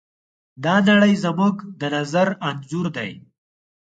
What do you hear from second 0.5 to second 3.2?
دا نړۍ زموږ د نظر انځور دی.